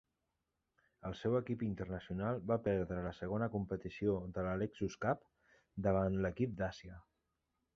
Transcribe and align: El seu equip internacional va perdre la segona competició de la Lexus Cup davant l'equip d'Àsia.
El 1.09 1.15
seu 1.17 1.35
equip 1.39 1.65
internacional 1.67 2.41
va 2.51 2.57
perdre 2.67 3.03
la 3.09 3.13
segona 3.17 3.49
competició 3.59 4.17
de 4.39 4.47
la 4.49 4.57
Lexus 4.63 4.97
Cup 5.07 5.23
davant 5.89 6.19
l'equip 6.25 6.57
d'Àsia. 6.63 6.99